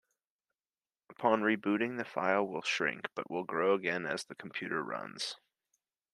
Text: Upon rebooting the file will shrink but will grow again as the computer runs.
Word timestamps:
Upon 1.11 1.43
rebooting 1.43 1.99
the 1.99 2.05
file 2.05 2.43
will 2.47 2.63
shrink 2.63 3.09
but 3.13 3.29
will 3.29 3.43
grow 3.43 3.75
again 3.75 4.07
as 4.07 4.23
the 4.23 4.33
computer 4.33 4.81
runs. 4.83 5.35